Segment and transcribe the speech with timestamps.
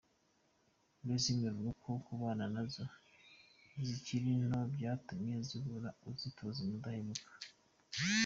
[1.07, 2.83] Lazmi avuga ko kubana nazo
[3.87, 7.31] zikiri nto byatumye zikura azitoza ubudahemuka.